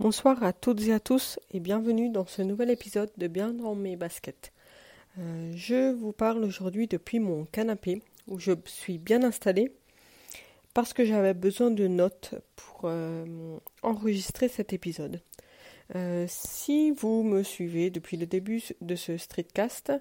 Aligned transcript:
Bonsoir 0.00 0.42
à 0.42 0.52
toutes 0.52 0.82
et 0.88 0.92
à 0.92 0.98
tous 0.98 1.38
et 1.52 1.60
bienvenue 1.60 2.10
dans 2.10 2.26
ce 2.26 2.42
nouvel 2.42 2.68
épisode 2.68 3.12
de 3.16 3.28
Bien 3.28 3.54
dans 3.54 3.76
mes 3.76 3.94
baskets. 3.94 4.52
Euh, 5.20 5.52
je 5.54 5.92
vous 5.92 6.10
parle 6.10 6.42
aujourd'hui 6.42 6.88
depuis 6.88 7.20
mon 7.20 7.44
canapé 7.44 8.02
où 8.26 8.40
je 8.40 8.54
suis 8.64 8.98
bien 8.98 9.22
installée 9.22 9.72
parce 10.74 10.94
que 10.94 11.04
j'avais 11.04 11.32
besoin 11.32 11.70
de 11.70 11.86
notes 11.86 12.34
pour 12.56 12.80
euh, 12.86 13.56
enregistrer 13.82 14.48
cet 14.48 14.72
épisode. 14.72 15.22
Euh, 15.94 16.26
si 16.28 16.90
vous 16.90 17.22
me 17.22 17.44
suivez 17.44 17.90
depuis 17.90 18.16
le 18.16 18.26
début 18.26 18.64
de 18.80 18.96
ce 18.96 19.16
streetcast, 19.16 19.92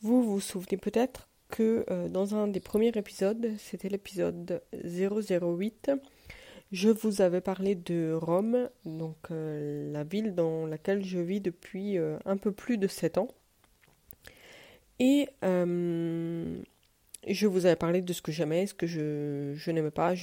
vous 0.00 0.22
vous 0.22 0.38
souvenez 0.38 0.76
peut-être 0.76 1.28
que 1.48 1.84
dans 2.08 2.36
un 2.36 2.46
des 2.46 2.60
premiers 2.60 2.92
épisodes, 2.94 3.50
c'était 3.58 3.88
l'épisode 3.88 4.62
008, 4.72 5.90
je 6.72 6.88
vous 6.88 7.20
avais 7.22 7.40
parlé 7.40 7.74
de 7.74 8.12
Rome, 8.12 8.68
donc 8.84 9.16
euh, 9.30 9.92
la 9.92 10.02
ville 10.02 10.34
dans 10.34 10.66
laquelle 10.66 11.04
je 11.04 11.18
vis 11.18 11.40
depuis 11.40 11.98
euh, 11.98 12.18
un 12.24 12.36
peu 12.36 12.52
plus 12.52 12.78
de 12.78 12.88
7 12.88 13.18
ans. 13.18 13.28
Et 14.98 15.28
euh, 15.44 16.56
je 17.28 17.46
vous 17.46 17.66
avais 17.66 17.76
parlé 17.76 18.00
de 18.02 18.12
ce 18.12 18.22
que 18.22 18.32
j'aimais, 18.32 18.66
ce 18.66 18.74
que 18.74 18.86
je, 18.86 19.70
n'aimais 19.70 19.90
pas, 19.90 20.14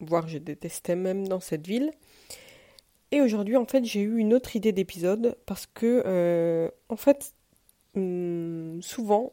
voire 0.00 0.28
je 0.28 0.38
détestais 0.38 0.96
même 0.96 1.26
dans 1.26 1.40
cette 1.40 1.66
ville. 1.66 1.90
Et 3.10 3.22
aujourd'hui, 3.22 3.56
en 3.56 3.64
fait, 3.64 3.84
j'ai 3.84 4.00
eu 4.00 4.18
une 4.18 4.34
autre 4.34 4.56
idée 4.56 4.72
d'épisode 4.72 5.36
parce 5.46 5.66
que, 5.66 6.70
en 6.90 6.96
fait, 6.96 7.32
hum, 7.96 8.80
souvent, 8.82 9.32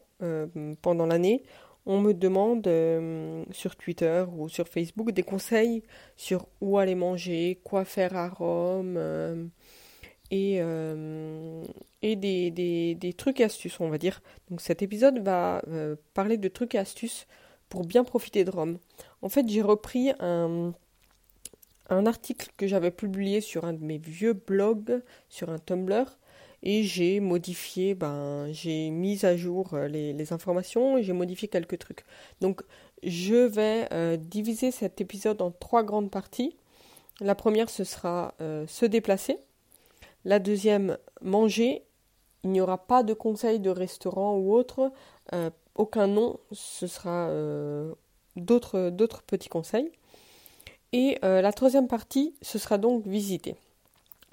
pendant 0.82 1.06
l'année, 1.06 1.44
on 1.86 2.02
me 2.02 2.14
demande 2.14 2.68
euh, 2.68 3.44
sur 3.52 3.76
Twitter 3.76 4.26
ou 4.36 4.50
sur 4.50 4.68
Facebook 4.68 5.12
des 5.12 5.24
conseils 5.24 5.84
sur 6.18 6.48
où 6.62 6.78
aller 6.78 6.96
manger, 6.96 7.60
quoi 7.64 7.86
faire 7.86 8.16
à 8.16 8.30
Rome 8.30 8.96
euh, 8.98 9.46
et, 10.32 10.58
euh, 10.60 11.64
des, 12.02 13.14
trucs 13.16 13.40
et 13.40 13.44
astuces, 13.44 13.80
on 13.80 13.90
va 13.90 13.98
dire. 13.98 14.22
Donc 14.50 14.62
cet 14.62 14.82
épisode 14.82 15.20
va 15.20 15.62
parler 16.14 16.38
de 16.38 16.48
trucs 16.48 16.76
et 16.76 16.80
astuces 16.80 17.28
pour 17.70 17.86
bien 17.86 18.04
profiter 18.04 18.44
de 18.44 18.52
Rome. 18.52 18.80
En 19.22 19.30
fait, 19.30 19.48
j'ai 19.48 19.62
repris 19.62 20.12
un, 20.20 20.74
un 21.90 22.06
article 22.06 22.50
que 22.58 22.68
j'avais 22.68 22.92
publié 22.92 23.42
sur 23.42 23.66
un 23.66 23.74
de 23.74 23.84
mes 23.84 23.98
vieux 23.98 24.34
blogs, 24.34 25.02
sur 25.30 25.50
un 25.50 25.60
Tumblr, 25.60 26.18
et 26.66 26.82
j'ai 26.82 27.20
modifié, 27.20 27.94
ben, 27.94 28.52
j'ai 28.52 28.90
mis 28.90 29.24
à 29.24 29.38
jour 29.38 29.76
euh, 29.76 29.88
les, 29.88 30.34
informations 30.34 31.02
j'ai 31.02 31.14
modifié 31.14 31.48
quelques 31.48 31.78
trucs. 31.78 32.04
Donc, 32.42 32.64
je 33.04 33.36
vais 33.36 33.88
euh, 33.94 34.18
diviser 34.18 34.72
cet 34.72 35.00
épisode 35.00 35.42
en 35.44 35.52
trois 35.52 35.84
grandes 35.84 36.10
parties. 36.10 36.58
La 37.22 37.36
première, 37.36 37.70
ce 37.70 37.84
sera 37.84 38.34
euh, 38.42 38.66
se 38.66 38.88
déplacer. 38.88 39.38
La 40.26 40.40
deuxième, 40.40 40.98
manger. 41.22 41.84
Il 42.44 42.50
n'y 42.50 42.62
aura 42.62 42.80
pas 42.80 43.04
de 43.04 43.14
conseils 43.14 43.60
de 43.60 43.70
restaurant 43.70 44.38
ou 44.38 44.54
autre. 44.54 44.92
aucun 45.76 46.08
nom. 46.08 46.40
Ce 46.52 46.86
sera 46.86 47.28
d'autres, 48.36 48.92
d'autres 48.92 49.24
petits 49.24 49.50
conseils. 49.50 49.92
Et 50.94 51.18
la 51.24 51.52
troisième 51.52 51.88
partie, 51.88 52.36
ce 52.44 52.60
sera 52.60 52.78
donc 52.78 53.08
visiter. 53.08 53.56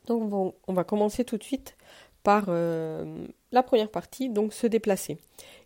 Donc 0.07 0.55
on 0.67 0.73
va 0.75 0.85
commencer 0.85 1.25
tout 1.25 1.39
de 1.39 1.43
suite 1.43 1.75
par 2.23 2.47
euh, 2.49 3.27
la 3.51 3.63
première 3.63 3.91
partie, 3.91 4.29
donc 4.29 4.53
se 4.53 4.67
déplacer. 4.67 5.19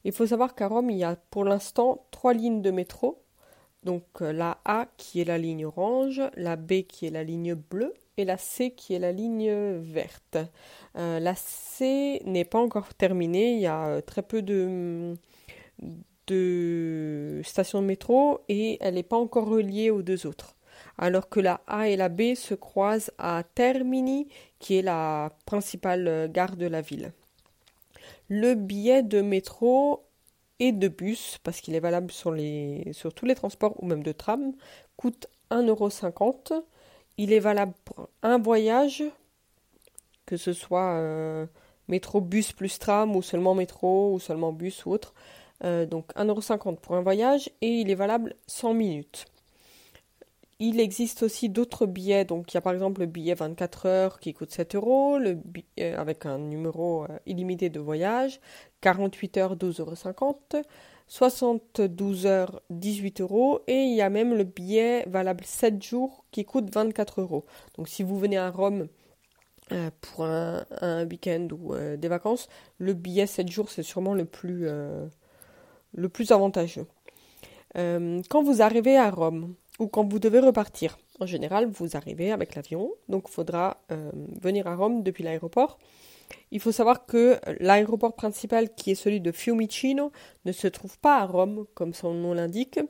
Il 0.04 0.12
faut 0.12 0.26
savoir 0.26 0.54
qu'à 0.54 0.68
Rome, 0.68 0.90
il 0.90 0.98
y 0.98 1.04
a 1.04 1.16
pour 1.30 1.44
l'instant 1.44 2.06
trois 2.10 2.32
lignes 2.32 2.62
de 2.62 2.70
métro. 2.70 3.22
Donc 3.82 4.04
euh, 4.20 4.32
la 4.32 4.58
A 4.64 4.86
qui 4.96 5.20
est 5.20 5.24
la 5.24 5.38
ligne 5.38 5.66
orange, 5.66 6.22
la 6.34 6.56
B 6.56 6.82
qui 6.88 7.06
est 7.06 7.10
la 7.10 7.24
ligne 7.24 7.54
bleue 7.54 7.94
et 8.16 8.24
la 8.24 8.38
C 8.38 8.72
qui 8.72 8.94
est 8.94 8.98
la 8.98 9.12
ligne 9.12 9.52
verte. 9.78 10.38
Euh, 10.96 11.20
la 11.20 11.34
C 11.34 12.22
n'est 12.24 12.44
pas 12.44 12.58
encore 12.58 12.94
terminée, 12.94 13.54
il 13.54 13.60
y 13.60 13.66
a 13.66 14.00
très 14.02 14.22
peu 14.22 14.42
de, 14.42 15.14
de 16.26 17.40
stations 17.44 17.82
de 17.82 17.86
métro 17.86 18.40
et 18.48 18.78
elle 18.80 18.94
n'est 18.94 19.02
pas 19.02 19.18
encore 19.18 19.46
reliée 19.46 19.90
aux 19.90 20.02
deux 20.02 20.26
autres 20.26 20.55
alors 20.98 21.28
que 21.28 21.40
la 21.40 21.60
A 21.66 21.88
et 21.88 21.96
la 21.96 22.08
B 22.08 22.34
se 22.34 22.54
croisent 22.54 23.10
à 23.18 23.42
Termini, 23.54 24.28
qui 24.58 24.76
est 24.76 24.82
la 24.82 25.30
principale 25.44 26.30
gare 26.32 26.56
de 26.56 26.66
la 26.66 26.80
ville. 26.80 27.12
Le 28.28 28.54
billet 28.54 29.02
de 29.02 29.20
métro 29.20 30.06
et 30.58 30.72
de 30.72 30.88
bus, 30.88 31.38
parce 31.42 31.60
qu'il 31.60 31.74
est 31.74 31.80
valable 31.80 32.10
sur, 32.10 32.32
tous 33.14 33.26
les 33.26 33.34
transports 33.34 33.82
ou 33.82 33.86
même 33.86 34.02
de 34.02 34.12
tram, 34.12 34.52
coûte 34.96 35.28
1,50€. 35.50 36.62
Il 37.18 37.32
est 37.32 37.40
valable 37.40 37.74
pour 37.84 38.08
un 38.22 38.38
voyage, 38.38 39.04
que 40.24 40.36
ce 40.36 40.52
soit 40.52 40.94
euh, 40.94 41.46
métro, 41.88 42.20
bus 42.20 42.52
plus 42.52 42.78
tram, 42.78 43.14
ou 43.16 43.22
seulement 43.22 43.54
métro, 43.54 44.14
ou 44.14 44.18
seulement 44.18 44.52
bus 44.52 44.86
ou 44.86 44.92
autre. 44.92 45.14
Euh, 45.64 45.86
donc 45.86 46.12
1,50€ 46.14 46.76
pour 46.76 46.96
un 46.96 47.02
voyage, 47.02 47.50
et 47.60 47.68
il 47.68 47.90
est 47.90 47.94
valable 47.94 48.34
100 48.46 48.74
minutes. 48.74 49.26
Il 50.58 50.80
existe 50.80 51.22
aussi 51.22 51.50
d'autres 51.50 51.84
billets. 51.84 52.24
Donc, 52.24 52.52
il 52.52 52.56
y 52.56 52.58
a 52.58 52.62
par 52.62 52.72
exemple 52.72 53.00
le 53.02 53.06
billet 53.06 53.34
24 53.34 53.86
heures 53.86 54.20
qui 54.20 54.32
coûte 54.32 54.50
7 54.50 54.74
euros, 54.74 55.18
le 55.18 55.38
euh, 55.80 55.98
avec 55.98 56.24
un 56.24 56.38
numéro 56.38 57.04
euh, 57.04 57.18
illimité 57.26 57.68
de 57.68 57.78
voyage, 57.78 58.40
48 58.80 59.36
heures 59.36 59.56
12,50 59.56 60.14
euros, 60.22 60.64
72 61.08 62.24
heures 62.26 62.62
18 62.70 63.20
euros, 63.20 63.60
et 63.66 63.82
il 63.82 63.94
y 63.94 64.00
a 64.00 64.08
même 64.08 64.34
le 64.34 64.44
billet 64.44 65.04
valable 65.08 65.44
7 65.44 65.82
jours 65.82 66.24
qui 66.30 66.46
coûte 66.46 66.72
24 66.72 67.20
euros. 67.20 67.44
Donc, 67.76 67.88
si 67.88 68.02
vous 68.02 68.18
venez 68.18 68.38
à 68.38 68.50
Rome 68.50 68.88
euh, 69.72 69.90
pour 70.00 70.24
un, 70.24 71.06
week-end 71.06 71.48
ou 71.52 71.74
des 71.98 72.08
vacances, 72.08 72.48
le 72.78 72.94
billet 72.94 73.26
7 73.26 73.48
jours, 73.50 73.70
c'est 73.70 73.82
sûrement 73.82 74.14
le 74.14 74.24
plus, 74.24 74.66
le 75.94 76.08
plus 76.08 76.32
avantageux. 76.32 76.86
quand 77.74 78.42
vous 78.42 78.62
arrivez 78.62 78.96
à 78.96 79.10
Rome, 79.10 79.54
ou 79.78 79.88
quand 79.88 80.10
vous 80.10 80.18
devez 80.18 80.40
repartir. 80.40 80.98
En 81.20 81.26
général, 81.26 81.66
vous 81.66 81.96
arrivez 81.96 82.32
avec 82.32 82.54
l'avion, 82.54 82.92
donc 83.08 83.24
il 83.28 83.32
faudra 83.32 83.82
euh, 83.90 84.10
venir 84.40 84.66
à 84.66 84.76
Rome 84.76 85.02
depuis 85.02 85.24
l'aéroport. 85.24 85.78
Il 86.50 86.60
faut 86.60 86.72
savoir 86.72 87.06
que 87.06 87.38
l'aéroport 87.60 88.14
principal, 88.14 88.74
qui 88.74 88.90
est 88.90 88.96
celui 88.96 89.20
de 89.20 89.32
Fiumicino, 89.32 90.12
ne 90.44 90.52
se 90.52 90.66
trouve 90.66 90.98
pas 90.98 91.18
à 91.18 91.26
Rome, 91.26 91.66
comme 91.74 91.94
son 91.94 92.14
nom 92.14 92.34
l'indique, 92.34 92.80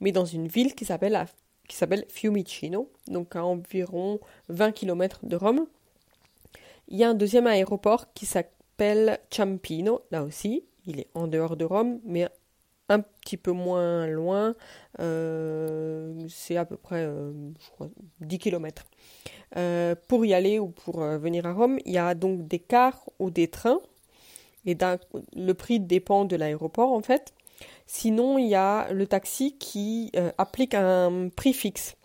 mais 0.00 0.12
dans 0.12 0.24
une 0.24 0.48
ville 0.48 0.74
qui 0.74 0.84
s'appelle, 0.84 1.26
qui 1.68 1.76
s'appelle 1.76 2.04
Fiumicino, 2.08 2.90
donc 3.08 3.34
à 3.36 3.44
environ 3.44 4.20
20 4.48 4.72
km 4.72 5.20
de 5.24 5.36
Rome. 5.36 5.66
Il 6.88 6.98
y 6.98 7.04
a 7.04 7.08
un 7.08 7.14
deuxième 7.14 7.46
aéroport 7.46 8.12
qui 8.12 8.26
s'appelle 8.26 9.18
Ciampino, 9.30 10.02
là 10.10 10.22
aussi, 10.24 10.64
il 10.86 11.00
est 11.00 11.08
en 11.14 11.28
dehors 11.28 11.56
de 11.56 11.64
Rome, 11.64 12.00
mais 12.04 12.28
un 12.88 13.00
petit 13.00 13.36
peu 13.36 13.52
moins 13.52 14.06
loin, 14.06 14.54
euh, 15.00 16.14
c'est 16.28 16.56
à 16.56 16.64
peu 16.64 16.76
près 16.76 17.04
euh, 17.04 17.32
je 17.60 17.70
crois, 17.70 17.88
10 18.20 18.38
km. 18.38 18.84
Euh, 19.56 19.94
pour 20.08 20.24
y 20.24 20.34
aller 20.34 20.58
ou 20.58 20.68
pour 20.68 21.00
venir 21.00 21.46
à 21.46 21.52
Rome, 21.52 21.78
il 21.84 21.92
y 21.92 21.98
a 21.98 22.14
donc 22.14 22.46
des 22.46 22.58
cars 22.58 23.08
ou 23.18 23.30
des 23.30 23.48
trains, 23.48 23.80
et 24.64 24.76
le 25.34 25.52
prix 25.52 25.80
dépend 25.80 26.24
de 26.24 26.36
l'aéroport 26.36 26.92
en 26.92 27.02
fait. 27.02 27.34
Sinon, 27.86 28.38
il 28.38 28.48
y 28.48 28.54
a 28.54 28.92
le 28.92 29.06
taxi 29.06 29.56
qui 29.58 30.12
applique 30.38 30.74
un 30.74 31.28
prix 31.34 31.52
fixe. 31.52 31.96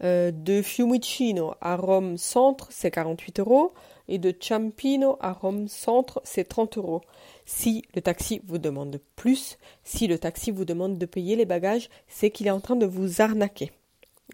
De 0.00 0.62
Fiumicino 0.62 1.54
à 1.60 1.76
Rome 1.76 2.16
Centre, 2.18 2.68
c'est 2.70 2.90
48 2.90 3.40
euros, 3.40 3.72
et 4.08 4.18
de 4.18 4.32
Ciampino 4.38 5.16
à 5.20 5.32
Rome 5.32 5.68
Centre, 5.68 6.20
c'est 6.24 6.44
30 6.44 6.78
euros. 6.78 7.00
Si 7.46 7.84
le 7.94 8.02
taxi 8.02 8.40
vous 8.44 8.58
demande 8.58 9.00
plus, 9.16 9.58
si 9.82 10.06
le 10.06 10.18
taxi 10.18 10.50
vous 10.50 10.64
demande 10.64 10.98
de 10.98 11.06
payer 11.06 11.36
les 11.36 11.46
bagages, 11.46 11.88
c'est 12.08 12.30
qu'il 12.30 12.46
est 12.46 12.50
en 12.50 12.60
train 12.60 12.76
de 12.76 12.86
vous 12.86 13.22
arnaquer. 13.22 13.72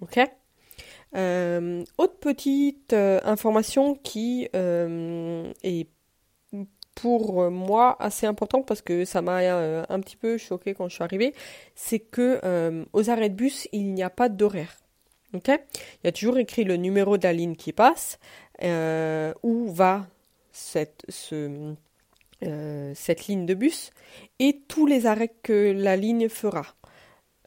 Ok? 0.00 0.18
Euh, 1.16 1.84
Autre 1.98 2.18
petite 2.20 2.92
euh, 2.92 3.20
information 3.24 3.94
qui 3.96 4.48
euh, 4.54 5.52
est 5.62 5.88
pour 6.94 7.50
moi 7.50 7.96
assez 8.00 8.26
important 8.26 8.62
parce 8.62 8.82
que 8.82 9.04
ça 9.04 9.22
m'a 9.22 9.38
un 9.88 10.00
petit 10.00 10.16
peu 10.16 10.36
choqué 10.36 10.74
quand 10.74 10.88
je 10.88 10.94
suis 10.96 11.04
arrivée, 11.04 11.34
c'est 11.74 12.00
que 12.00 12.40
aux 12.92 13.10
arrêts 13.10 13.30
de 13.30 13.34
bus 13.34 13.68
il 13.72 13.94
n'y 13.94 14.02
a 14.02 14.10
pas 14.10 14.28
d'horaire. 14.28 14.76
Il 15.32 15.40
y 16.04 16.08
a 16.08 16.12
toujours 16.12 16.38
écrit 16.38 16.64
le 16.64 16.76
numéro 16.76 17.18
de 17.18 17.22
la 17.24 17.32
ligne 17.32 17.54
qui 17.54 17.72
passe, 17.72 18.18
où 18.62 19.72
va 19.72 20.06
euh, 22.42 22.92
cette 22.94 23.26
ligne 23.26 23.44
de 23.44 23.52
bus 23.52 23.90
et 24.38 24.62
tous 24.66 24.86
les 24.86 25.04
arrêts 25.04 25.34
que 25.42 25.72
la 25.76 25.96
ligne 25.96 26.28
fera. 26.30 26.64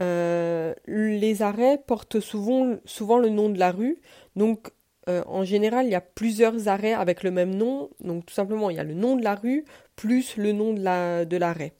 Euh, 0.02 0.74
les 0.86 1.42
arrêts 1.42 1.80
portent 1.80 2.20
souvent, 2.20 2.78
le 3.18 3.30
nom 3.30 3.50
de 3.50 3.58
la 3.58 3.72
rue, 3.72 3.98
donc 4.36 4.70
euh, 5.10 5.24
en 5.26 5.44
général 5.44 5.88
il 5.88 5.92
y 5.92 5.96
a 5.96 6.02
plusieurs 6.02 6.68
arrêts 6.68 6.94
avec 6.94 7.24
le 7.24 7.32
même 7.32 7.56
nom, 7.56 7.90
donc 8.02 8.28
tout 8.28 8.34
simplement 8.34 8.70
il 8.70 8.76
y 8.76 8.80
a 8.80 8.84
le 8.84 8.94
nom 8.94 9.16
de 9.16 9.24
la 9.24 9.34
rue 9.34 9.66
plus 9.96 10.38
le 10.38 10.52
nom 10.52 10.74
de 10.74 11.38
l'arrêt. 11.38 11.74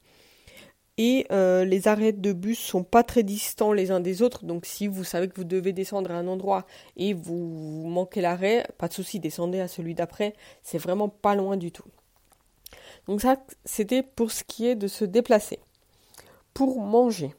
Et 0.98 1.26
euh, 1.32 1.66
les 1.66 1.88
arrêts 1.88 2.12
de 2.12 2.34
bus 2.34 2.60
sont 2.60 2.84
pas 2.84 3.04
très 3.04 3.24
distants 3.24 3.74
les 3.74 3.90
uns 3.90 4.00
des 4.00 4.22
autres. 4.22 4.46
Donc 4.46 4.66
si 4.66 4.88
vous 4.88 5.04
savez 5.04 5.28
que 5.28 5.36
vous 5.36 5.44
devez 5.44 5.74
descendre 5.74 6.12
à 6.12 6.16
un 6.16 6.28
endroit 6.28 6.66
et 6.98 7.14
vous 7.14 7.86
manquez 7.88 8.22
l'arrêt, 8.22 8.68
pas 8.78 8.88
de 8.88 8.94
souci, 8.94 9.20
descendez 9.20 9.60
à 9.60 9.68
celui 9.68 9.96
d'après. 9.96 10.34
C'est 10.62 10.78
vraiment 10.78 11.10
pas 11.10 11.34
loin 11.36 11.58
du 11.58 11.72
tout. 11.72 11.86
Donc 13.08 13.22
ça, 13.22 13.38
c'était 13.66 14.04
pour 14.04 14.32
ce 14.32 14.44
qui 14.44 14.68
est 14.68 14.76
de 14.76 14.88
se 14.88 15.04
déplacer. 15.04 15.60
Pour 16.54 16.80
manger. 16.80 17.34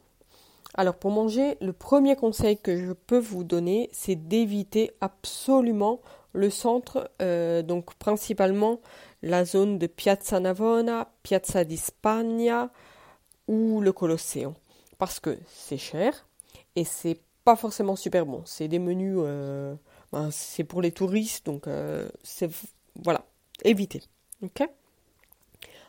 Alors 0.74 0.96
pour 0.96 1.12
manger, 1.12 1.56
le 1.60 1.72
premier 1.72 2.16
conseil 2.16 2.58
que 2.58 2.76
je 2.76 2.92
peux 2.92 3.18
vous 3.18 3.44
donner, 3.44 3.88
c'est 3.92 4.16
d'éviter 4.16 4.90
absolument 5.00 6.00
le 6.32 6.50
centre, 6.50 7.12
euh, 7.22 7.62
donc 7.62 7.94
principalement 7.94 8.80
la 9.22 9.44
zone 9.44 9.78
de 9.78 9.86
Piazza 9.86 10.40
Navona, 10.40 11.12
Piazza 11.22 11.62
di 11.62 11.76
Spagna 11.76 12.72
ou 13.49 13.81
le 13.81 13.93
Colosseo. 13.93 14.55
Parce 14.99 15.20
que 15.20 15.38
c'est 15.46 15.79
cher 15.79 16.26
et 16.76 16.85
c'est 16.85 17.20
pas 17.44 17.56
forcément 17.56 17.96
super 17.96 18.26
bon. 18.26 18.43
C'est 18.44 18.69
des 18.69 18.79
menus, 18.79 19.19
euh, 19.19 19.75
ben, 20.12 20.31
c'est 20.31 20.64
pour 20.64 20.81
les 20.82 20.93
touristes, 20.93 21.46
donc 21.46 21.67
euh, 21.67 22.08
c'est 22.23 22.50
voilà, 23.02 23.25
évitez. 23.64 24.02
Ok? 24.43 24.69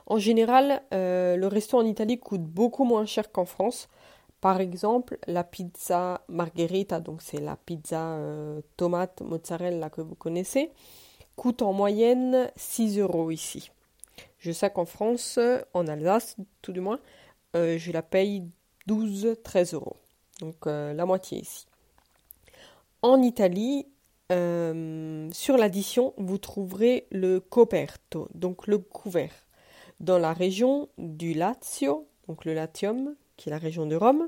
En 0.08 0.20
général, 0.20 0.84
le 0.92 1.48
resto 1.48 1.80
en 1.80 1.86
Italie 1.86 2.20
coûte 2.20 2.44
beaucoup 2.44 2.84
moins 2.84 3.08
cher 3.08 3.32
qu'en 3.32 3.46
France. 3.46 3.88
Par 4.46 4.62
exemple, 4.62 5.18
la 5.26 5.44
pizza 5.44 6.22
margherita, 6.28 7.00
donc 7.00 7.24
c'est 7.24 7.40
la 7.40 7.56
pizza 7.56 8.12
euh, 8.12 8.62
tomate 8.78 9.22
mozzarella 9.22 9.90
que 9.90 10.02
vous 10.02 10.14
connaissez, 10.14 10.72
coûte 11.36 11.64
en 11.64 11.74
moyenne 11.74 12.52
6 12.56 13.00
euros 13.00 13.32
ici. 13.32 13.72
Je 14.38 14.52
sais 14.52 14.70
qu'en 14.70 14.86
France, 14.86 15.40
en 15.74 15.88
Alsace 15.88 16.36
tout 16.62 16.74
du 16.74 16.80
moins, 16.80 17.00
euh, 17.56 17.78
je 17.78 17.92
la 17.92 18.02
paye 18.02 18.44
12-13 18.88 19.76
euros. 19.76 19.98
Donc 20.40 20.68
euh, 20.68 20.94
la 20.94 21.06
moitié 21.06 21.40
ici. 21.40 21.66
En 23.02 23.22
Italie, 23.22 23.88
sur 24.30 25.58
l'addition, 25.58 26.14
vous 26.18 26.40
trouverez 26.40 27.06
le 27.12 27.40
coperto, 27.40 28.28
donc 28.34 28.66
le 28.66 28.80
couvert. 28.80 29.46
Dans 30.00 30.18
la 30.18 30.34
région 30.34 30.90
du 30.98 31.36
Lazio, 31.36 32.08
donc 32.28 32.44
le 32.44 32.56
Latium, 32.56 33.16
qui 33.38 33.50
est 33.50 33.52
la 33.52 33.60
région 33.60 33.86
de 33.86 33.96
Rome, 33.96 34.28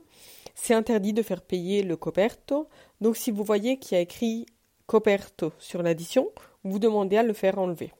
c'est 0.56 0.74
interdit 0.74 1.14
de 1.14 1.22
faire 1.22 1.42
payer 1.42 1.84
le 1.84 1.96
coperto. 1.96 2.68
Donc 3.02 3.18
si 3.18 3.32
vous 3.32 3.44
voyez 3.44 3.78
qu'il 3.78 3.96
y 3.96 4.00
a 4.00 4.02
écrit 4.02 4.46
coperto 4.86 5.52
sur 5.60 5.84
l'addition, 5.84 6.30
vous 6.64 6.80
demandez 6.80 7.18
à 7.18 7.24
le 7.24 7.34
faire 7.34 7.60
enlever. 7.60 7.94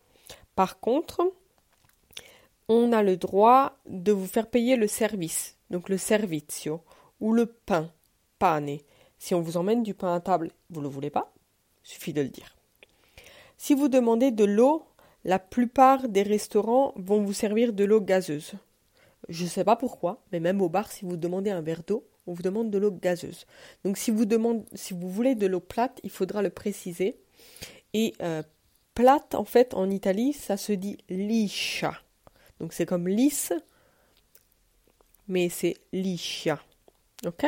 Par 0.56 0.80
contre, 0.80 1.22
on 2.70 2.92
a 2.92 3.04
le 3.04 3.18
droit 3.18 3.78
de 3.88 4.12
vous 4.12 4.28
faire 4.28 4.50
payer 4.50 4.76
le 4.76 4.88
service, 4.88 5.58
donc 5.70 5.90
le 5.90 5.98
servizio, 5.98 6.82
ou 7.20 7.34
le 7.34 7.46
pain, 7.46 7.92
pane. 8.40 8.78
Si 9.18 9.34
on 9.34 9.42
vous 9.42 9.58
emmène 9.58 9.84
du 9.84 9.94
pain 9.94 10.14
à 10.14 10.20
table, 10.20 10.52
vous 10.70 10.82
ne 10.82 10.86
le 10.86 10.92
voulez 10.92 11.10
pas, 11.10 11.34
suffit 11.84 12.14
de 12.14 12.22
le 12.22 12.30
dire. 12.30 12.56
Si 13.58 13.74
vous 13.74 13.88
demandez 13.88 14.32
de 14.32 14.44
l'eau, 14.44 14.86
la 15.24 15.40
plupart 15.40 16.08
des 16.08 16.24
restaurants 16.24 16.94
vont 16.96 17.22
vous 17.22 17.34
servir 17.34 17.74
de 17.74 17.84
l'eau 17.84 18.02
gazeuse. 18.02 18.54
Je 19.30 19.44
ne 19.44 19.50
sais 19.50 19.64
pas 19.64 19.76
pourquoi, 19.76 20.22
mais 20.32 20.40
même 20.40 20.62
au 20.62 20.70
bar, 20.70 20.92
si 20.92 21.06
vous 21.06 21.18
demandez 21.18 21.50
un 21.50 21.62
verre 21.62 21.84
d'eau, 21.84 22.08
on 22.28 22.34
vous 22.34 22.44
demande 22.44 22.70
de 22.70 22.78
l'eau 22.78 22.92
gazeuse. 22.92 23.46
Donc 23.84 23.98
si 23.98 24.12
vous, 24.12 24.26
voulez 25.10 25.36
de 25.36 25.48
l'eau 25.48 25.60
plate, 25.60 26.00
il 26.04 26.10
faudra 26.10 26.42
le 26.42 26.50
préciser. 26.50 27.18
Et 27.94 28.14
euh, 28.22 28.44
plate, 28.94 29.34
en 29.34 29.46
fait, 29.46 29.74
en 29.74 29.90
Italie, 29.90 30.34
ça 30.34 30.58
se 30.58 30.74
dit 30.74 30.98
liscia. 31.10 31.94
Donc 32.60 32.74
c'est 32.74 32.86
comme 32.86 33.08
lisse, 33.08 33.54
mais 35.28 35.50
c'est 35.50 35.76
liscia. 35.92 36.60
Ok? 37.26 37.46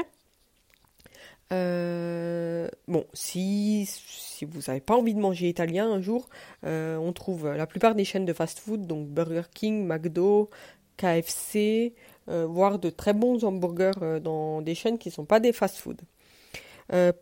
Euh, 1.52 2.68
bon, 2.88 3.06
si, 3.14 3.88
si 3.88 4.46
vous 4.46 4.62
n'avez 4.68 4.82
pas 4.82 4.96
envie 4.96 5.16
de 5.16 5.20
manger 5.20 5.50
italien 5.50 5.92
un 5.92 6.02
jour, 6.02 6.30
euh, 6.66 6.98
on 6.98 7.12
trouve 7.12 7.52
la 7.52 7.66
plupart 7.66 7.96
des 7.96 8.06
chaînes 8.06 8.26
de 8.26 8.34
fast-food, 8.34 8.86
donc 8.86 9.08
Burger 9.08 9.44
King, 9.54 9.86
McDo, 9.86 10.50
KFC, 10.98 11.96
euh, 12.30 12.46
voire 12.46 12.78
de 12.78 12.90
très 12.90 13.14
bons 13.14 13.44
hamburgers 13.44 14.20
dans 14.22 14.62
des 14.62 14.76
chaînes 14.76 15.00
qui 15.00 15.10
ne 15.10 15.14
sont 15.14 15.26
pas 15.26 15.40
des 15.40 15.54
fast-food. 15.54 16.02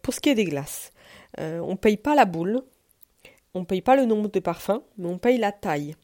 Pour 0.02 0.14
ce 0.14 0.22
qui 0.22 0.30
est 0.30 0.36
des 0.36 0.46
glaces, 0.46 0.94
on 1.38 1.72
ne 1.72 1.76
paye 1.76 1.98
pas 1.98 2.16
la 2.16 2.24
boule, 2.24 2.62
on 3.54 3.62
ne 3.62 3.66
paye 3.66 3.82
pas 3.82 3.98
le 3.98 4.06
nombre 4.06 4.30
de 4.30 4.40
parfums, 4.40 4.82
mais 4.98 5.08
on 5.08 5.18
paye 5.18 5.38
la 5.38 5.52
taille. 5.52 5.96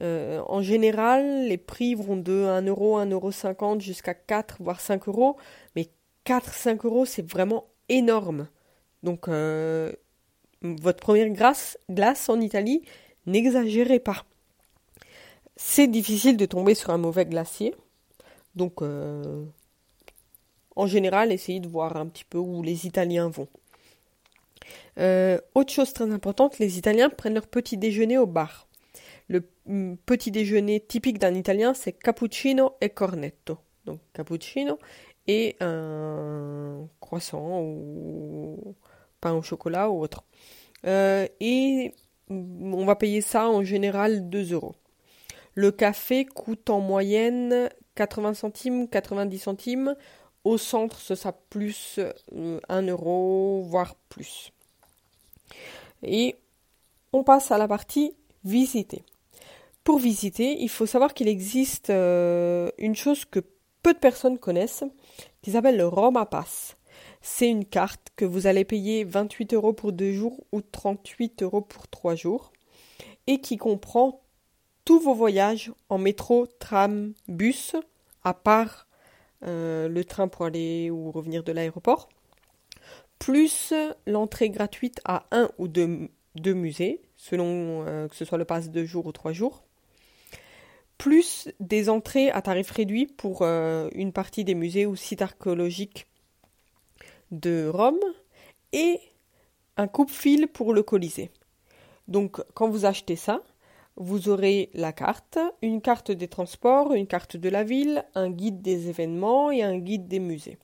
En 0.00 0.62
général, 0.62 1.46
les 1.48 1.58
prix 1.58 1.94
vont 1.94 2.16
de 2.16 2.44
1 2.44 2.62
euro, 2.62 2.96
1 2.98 3.06
euro 3.10 3.30
50 3.30 3.80
jusqu'à 3.80 4.14
4 4.14 4.56
voire 4.60 4.80
5 4.80 5.08
euros, 5.08 5.36
mais 5.76 5.88
4-5 6.26 6.84
euros 6.84 7.04
c'est 7.04 7.28
vraiment 7.28 7.66
énorme. 7.88 8.48
Donc 9.02 9.28
votre 9.28 11.00
première 11.00 11.28
glace, 11.30 11.78
glace 11.90 12.28
en 12.28 12.40
Italie, 12.40 12.82
n'exagérez 13.26 14.00
pas 14.00 14.24
c'est 15.56 15.86
difficile 15.86 16.36
de 16.36 16.46
tomber 16.46 16.74
sur 16.74 16.90
un 16.90 16.98
mauvais 16.98 17.26
glacier. 17.26 17.74
Donc, 18.54 18.82
euh, 18.82 19.44
en 20.76 20.86
général, 20.86 21.32
essayez 21.32 21.60
de 21.60 21.68
voir 21.68 21.96
un 21.96 22.06
petit 22.06 22.24
peu 22.24 22.38
où 22.38 22.62
les 22.62 22.86
Italiens 22.86 23.28
vont. 23.28 23.48
Euh, 24.98 25.38
autre 25.54 25.72
chose 25.72 25.92
très 25.92 26.10
importante, 26.10 26.58
les 26.58 26.78
Italiens 26.78 27.10
prennent 27.10 27.34
leur 27.34 27.46
petit 27.46 27.76
déjeuner 27.76 28.18
au 28.18 28.26
bar. 28.26 28.63
Le 29.28 29.48
mm, 29.66 29.96
petit 30.06 30.30
déjeuner 30.30 30.80
typique 30.80 31.18
d'un 31.18 31.34
Italien, 31.34 31.74
c'est 31.74 31.92
cappuccino 31.92 32.72
et 32.80 32.90
cornetto. 32.90 33.58
Donc 33.86 34.00
cappuccino 34.12 34.78
et 35.26 35.56
un 35.60 36.86
croissant 37.00 37.60
ou 37.62 38.74
pain 39.20 39.32
au 39.32 39.42
chocolat 39.42 39.90
ou 39.90 40.02
autre. 40.02 40.24
Euh, 40.86 41.26
et 41.40 41.94
on 42.28 42.84
va 42.84 42.96
payer 42.96 43.20
ça 43.20 43.48
en 43.48 43.62
général 43.62 44.28
2 44.28 44.52
euros. 44.52 44.74
Le 45.54 45.70
café 45.70 46.24
coûte 46.24 46.68
en 46.68 46.80
moyenne 46.80 47.68
80 47.94 48.34
centimes, 48.34 48.88
90 48.88 49.38
centimes. 49.38 49.96
Au 50.42 50.58
centre, 50.58 50.98
ce 50.98 51.14
sera 51.14 51.32
plus 51.32 51.98
1 51.98 52.08
euh, 52.36 52.90
euro, 52.90 53.62
voire 53.66 53.94
plus. 54.08 54.52
Et 56.02 56.36
on 57.12 57.24
passe 57.24 57.50
à 57.50 57.56
la 57.56 57.68
partie 57.68 58.14
visiter. 58.44 59.04
Pour 59.84 59.98
visiter, 59.98 60.56
il 60.60 60.70
faut 60.70 60.86
savoir 60.86 61.12
qu'il 61.12 61.28
existe 61.28 61.90
euh, 61.90 62.70
une 62.78 62.96
chose 62.96 63.26
que 63.26 63.40
peu 63.82 63.92
de 63.92 63.98
personnes 63.98 64.38
connaissent, 64.38 64.84
qui 65.42 65.52
s'appelle 65.52 65.76
le 65.76 65.86
Roma 65.86 66.24
Pass. 66.24 66.76
C'est 67.20 67.50
une 67.50 67.66
carte 67.66 68.08
que 68.16 68.24
vous 68.24 68.46
allez 68.46 68.64
payer 68.64 69.04
28 69.04 69.52
euros 69.52 69.74
pour 69.74 69.92
deux 69.92 70.12
jours 70.12 70.42
ou 70.52 70.62
38 70.62 71.42
euros 71.42 71.60
pour 71.60 71.86
trois 71.88 72.14
jours 72.14 72.52
et 73.26 73.40
qui 73.40 73.58
comprend 73.58 74.22
tous 74.86 75.00
vos 75.00 75.14
voyages 75.14 75.72
en 75.90 75.98
métro, 75.98 76.46
tram, 76.58 77.12
bus, 77.28 77.76
à 78.22 78.32
part 78.32 78.86
euh, 79.44 79.88
le 79.88 80.04
train 80.04 80.28
pour 80.28 80.46
aller 80.46 80.90
ou 80.90 81.10
revenir 81.10 81.44
de 81.44 81.52
l'aéroport, 81.52 82.08
plus 83.18 83.74
l'entrée 84.06 84.48
gratuite 84.48 85.00
à 85.04 85.26
un 85.30 85.50
ou 85.58 85.68
deux, 85.68 86.08
musées, 86.54 87.02
selon 87.16 87.84
euh, 87.86 88.08
que 88.08 88.16
ce 88.16 88.24
soit 88.24 88.38
le 88.38 88.44
pass 88.44 88.70
de 88.70 88.84
jours 88.84 89.06
ou 89.06 89.12
trois 89.12 89.32
jours, 89.32 89.63
plus 91.04 91.50
des 91.60 91.90
entrées 91.90 92.30
à 92.30 92.40
tarif 92.40 92.70
réduit 92.70 93.06
pour 93.06 93.42
euh, 93.42 93.90
une 93.92 94.10
partie 94.10 94.42
des 94.42 94.54
musées 94.54 94.86
ou 94.86 94.96
sites 94.96 95.20
archéologiques 95.20 96.06
de 97.30 97.68
Rome, 97.68 98.00
et 98.72 99.00
un 99.76 99.86
coupe-fil 99.86 100.48
pour 100.48 100.72
le 100.72 100.82
Colisée. 100.82 101.30
Donc 102.08 102.42
quand 102.54 102.70
vous 102.70 102.86
achetez 102.86 103.16
ça, 103.16 103.42
vous 103.96 104.30
aurez 104.30 104.70
la 104.72 104.94
carte, 104.94 105.38
une 105.60 105.82
carte 105.82 106.10
des 106.10 106.28
transports, 106.28 106.94
une 106.94 107.06
carte 107.06 107.36
de 107.36 107.50
la 107.50 107.64
ville, 107.64 108.06
un 108.14 108.30
guide 108.30 108.62
des 108.62 108.88
événements 108.88 109.50
et 109.50 109.62
un 109.62 109.76
guide 109.76 110.08
des 110.08 110.20
musées. 110.20 110.56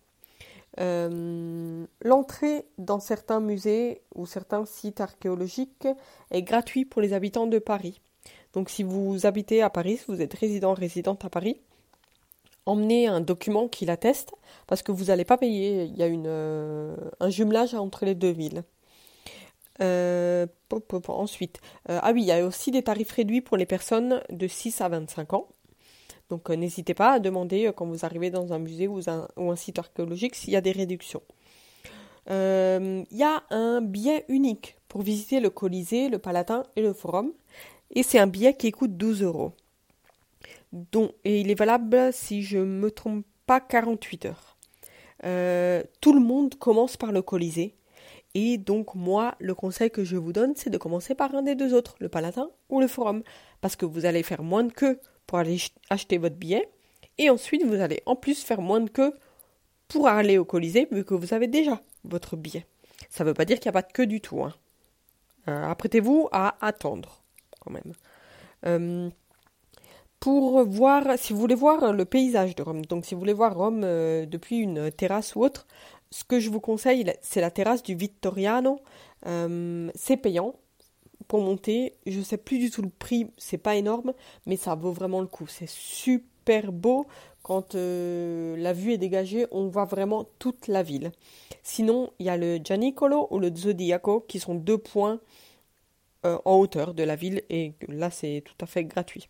Euh, 0.80 1.84
l'entrée 2.00 2.64
dans 2.78 2.98
certains 2.98 3.40
musées 3.40 4.00
ou 4.14 4.24
certains 4.24 4.64
sites 4.64 5.02
archéologiques 5.02 5.86
est 6.30 6.42
gratuite 6.42 6.88
pour 6.88 7.02
les 7.02 7.12
habitants 7.12 7.46
de 7.46 7.58
Paris. 7.58 8.00
Donc 8.52 8.70
si 8.70 8.82
vous 8.82 9.26
habitez 9.26 9.62
à 9.62 9.70
Paris, 9.70 9.98
si 9.98 10.04
vous 10.08 10.20
êtes 10.20 10.34
résident 10.34 10.74
résidente 10.74 11.24
à 11.24 11.30
Paris, 11.30 11.60
emmenez 12.66 13.06
un 13.06 13.20
document 13.20 13.68
qui 13.68 13.84
l'atteste 13.84 14.32
parce 14.66 14.82
que 14.82 14.92
vous 14.92 15.06
n'allez 15.06 15.24
pas 15.24 15.38
payer. 15.38 15.84
Il 15.84 15.96
y 15.96 16.02
a 16.02 16.06
une, 16.06 16.26
euh, 16.26 16.96
un 17.20 17.30
jumelage 17.30 17.74
entre 17.74 18.04
les 18.04 18.14
deux 18.14 18.30
villes. 18.30 18.64
Euh, 19.80 20.46
ensuite, 21.08 21.58
euh, 21.88 21.98
ah 22.02 22.12
oui, 22.12 22.22
il 22.22 22.26
y 22.26 22.32
a 22.32 22.44
aussi 22.44 22.70
des 22.70 22.82
tarifs 22.82 23.12
réduits 23.12 23.40
pour 23.40 23.56
les 23.56 23.66
personnes 23.66 24.22
de 24.28 24.46
6 24.46 24.80
à 24.80 24.88
25 24.88 25.32
ans. 25.32 25.48
Donc 26.28 26.48
n'hésitez 26.50 26.94
pas 26.94 27.12
à 27.12 27.18
demander 27.18 27.72
quand 27.74 27.86
vous 27.86 28.04
arrivez 28.04 28.30
dans 28.30 28.52
un 28.52 28.58
musée 28.58 28.86
ou 28.86 29.00
un, 29.08 29.26
ou 29.36 29.50
un 29.50 29.56
site 29.56 29.78
archéologique 29.78 30.36
s'il 30.36 30.52
y 30.52 30.56
a 30.56 30.60
des 30.60 30.72
réductions. 30.72 31.22
Il 32.28 33.06
y 33.10 33.24
a 33.24 33.42
un 33.50 33.80
billet 33.80 34.24
unique 34.28 34.76
pour 34.86 35.02
visiter 35.02 35.40
le 35.40 35.50
Colisée, 35.50 36.08
le 36.08 36.18
Palatin 36.18 36.62
et 36.76 36.82
le 36.82 36.92
Forum. 36.92 37.32
Et 37.94 38.02
c'est 38.02 38.18
un 38.18 38.26
billet 38.26 38.54
qui 38.54 38.70
coûte 38.70 38.96
12 38.96 39.22
euros. 39.22 39.52
dont, 40.72 41.10
et 41.24 41.40
il 41.40 41.50
est 41.50 41.54
valable, 41.54 42.12
si 42.12 42.42
je 42.42 42.58
ne 42.58 42.64
me 42.64 42.90
trompe 42.90 43.24
pas, 43.46 43.60
48 43.60 44.26
heures. 44.26 44.56
Euh, 45.24 45.82
tout 46.00 46.12
le 46.12 46.20
monde 46.20 46.54
commence 46.54 46.96
par 46.96 47.12
le 47.12 47.22
Colisée. 47.22 47.74
Et 48.34 48.58
donc, 48.58 48.94
moi, 48.94 49.34
le 49.40 49.54
conseil 49.54 49.90
que 49.90 50.04
je 50.04 50.16
vous 50.16 50.32
donne, 50.32 50.54
c'est 50.54 50.70
de 50.70 50.78
commencer 50.78 51.14
par 51.16 51.34
un 51.34 51.42
des 51.42 51.56
deux 51.56 51.74
autres, 51.74 51.96
le 51.98 52.08
Palatin 52.08 52.48
ou 52.68 52.80
le 52.80 52.86
Forum. 52.86 53.22
Parce 53.60 53.74
que 53.74 53.86
vous 53.86 54.06
allez 54.06 54.22
faire 54.22 54.42
moins 54.42 54.62
de 54.62 54.72
queue 54.72 55.00
pour 55.26 55.38
aller 55.38 55.58
acheter 55.90 56.18
votre 56.18 56.36
billet. 56.36 56.68
Et 57.18 57.28
ensuite, 57.28 57.64
vous 57.64 57.80
allez 57.80 58.02
en 58.06 58.14
plus 58.14 58.42
faire 58.42 58.62
moins 58.62 58.80
de 58.80 58.88
queue 58.88 59.12
pour 59.88 60.06
aller 60.06 60.38
au 60.38 60.44
Colisée, 60.44 60.86
vu 60.92 61.04
que 61.04 61.14
vous 61.14 61.34
avez 61.34 61.48
déjà 61.48 61.82
votre 62.04 62.36
billet. 62.36 62.66
Ça 63.08 63.24
ne 63.24 63.28
veut 63.28 63.34
pas 63.34 63.44
dire 63.44 63.58
qu'il 63.58 63.68
n'y 63.68 63.76
a 63.76 63.80
pas 63.82 63.86
de 63.86 63.92
queue 63.92 64.06
du 64.06 64.20
tout. 64.20 64.42
Hein. 64.42 64.54
Euh, 65.48 65.64
apprêtez-vous 65.64 66.28
à 66.30 66.64
attendre, 66.64 67.19
quand 67.60 67.70
même. 67.70 67.92
Euh, 68.66 69.08
pour 70.18 70.64
voir, 70.64 71.18
si 71.18 71.32
vous 71.32 71.38
voulez 71.40 71.54
voir 71.54 71.92
le 71.92 72.04
paysage 72.04 72.54
de 72.54 72.62
Rome, 72.62 72.84
donc 72.84 73.06
si 73.06 73.14
vous 73.14 73.20
voulez 73.20 73.32
voir 73.32 73.56
Rome 73.56 73.82
euh, 73.84 74.26
depuis 74.26 74.58
une 74.58 74.90
terrasse 74.90 75.34
ou 75.34 75.42
autre, 75.42 75.66
ce 76.10 76.24
que 76.24 76.40
je 76.40 76.50
vous 76.50 76.60
conseille, 76.60 77.10
c'est 77.22 77.40
la 77.40 77.50
terrasse 77.50 77.82
du 77.82 77.94
Vittoriano. 77.94 78.80
c'est 79.24 80.16
payant 80.16 80.54
pour 81.28 81.40
monter. 81.40 81.94
Je 82.06 82.18
ne 82.18 82.24
sais 82.24 82.36
plus 82.36 82.58
du 82.58 82.70
tout 82.70 82.82
le 82.82 82.90
prix, 82.90 83.30
c'est 83.36 83.58
pas 83.58 83.76
énorme, 83.76 84.12
mais 84.46 84.56
ça 84.56 84.74
vaut 84.74 84.90
vraiment 84.90 85.20
le 85.20 85.28
coup. 85.28 85.46
C'est 85.46 85.68
super 85.68 86.72
beau. 86.72 87.06
Quand 87.42 87.74
la 87.74 88.72
vue 88.72 88.92
est 88.92 88.98
dégagée, 88.98 89.46
on 89.52 89.68
voit 89.68 89.84
vraiment 89.84 90.26
toute 90.38 90.66
la 90.66 90.82
ville. 90.82 91.12
Sinon, 91.62 92.10
il 92.18 92.26
y 92.26 92.28
a 92.28 92.36
le 92.36 92.58
Gianicolo 92.62 93.28
ou 93.30 93.38
le 93.38 93.54
Zodiaco 93.54 94.24
qui 94.26 94.40
sont 94.40 94.54
deux 94.54 94.78
points 94.78 95.20
euh, 96.26 96.36
en 96.44 96.56
hauteur 96.56 96.92
de 96.92 97.02
la 97.02 97.16
ville 97.16 97.40
et 97.48 97.72
là 97.88 98.10
c'est 98.10 98.42
tout 98.44 98.54
à 98.60 98.66
fait 98.66 98.84
gratuit. 98.84 99.26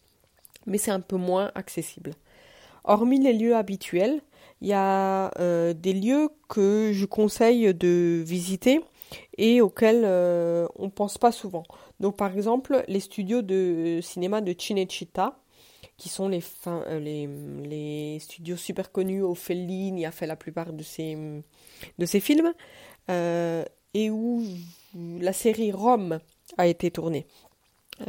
Mais 0.67 0.77
c'est 0.77 0.91
un 0.91 0.99
peu 0.99 1.15
moins 1.15 1.53
accessible. 1.55 2.15
Hormis 2.83 3.21
les 3.21 3.33
lieux 3.33 3.55
habituels, 3.55 4.21
il 4.61 4.67
y 4.67 4.73
a 4.73 5.31
euh, 5.39 5.73
des 5.73 5.93
lieux 5.93 6.31
que 6.49 6.91
je 6.93 7.07
conseille 7.07 7.73
de 7.75 8.25
visiter 8.27 8.81
et 9.39 9.61
auxquels 9.61 10.03
euh, 10.05 10.67
on 10.75 10.87
ne 10.87 10.91
pense 10.91 11.17
pas 11.17 11.31
souvent. 11.31 11.63
Donc 12.01 12.17
par 12.17 12.35
exemple 12.35 12.83
les 12.89 12.99
studios 12.99 13.43
de 13.43 14.01
cinéma 14.03 14.41
de 14.41 14.53
Cinecittà, 14.59 15.39
qui 15.97 16.09
sont 16.09 16.27
les, 16.27 16.41
studios 18.19 18.57
super 18.57 18.91
connus 18.91 19.23
Fellini 19.37 20.07
a 20.07 20.11
fait 20.11 20.27
la 20.27 20.35
plupart 20.35 20.73
de 20.73 20.83
ses, 20.83 21.17
de 21.99 22.07
ses 22.07 22.19
films, 22.19 22.53
et 23.09 24.11
où 24.11 24.43
la 24.95 25.33
série 25.33 25.71
Rome 25.71 26.19
a 26.61 26.67
été 26.67 26.91
tournée. 26.91 27.27